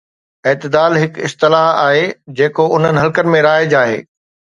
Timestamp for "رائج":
3.49-3.77